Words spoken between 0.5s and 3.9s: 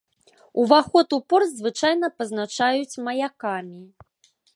Уваход у порт звычайна пазначаюць маякамі.